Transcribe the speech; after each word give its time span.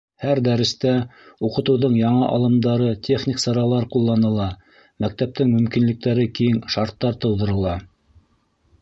Һәр 0.21 0.39
дәрестә 0.45 0.93
уҡытыуҙың 1.49 1.97
яңы 1.99 2.23
алымдары, 2.37 2.89
техник 3.09 3.43
саралар 3.45 3.87
ҡулланыла: 3.95 4.49
мәктәптең 5.05 5.55
мөмкинлектәре 5.57 6.29
киң, 6.41 6.61
шарттар 6.77 7.25
тыуҙырыла. 7.27 7.81